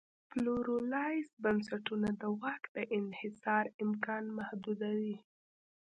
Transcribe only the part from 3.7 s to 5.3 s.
امکان محدودوي.